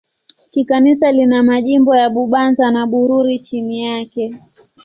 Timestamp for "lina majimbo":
1.11-1.95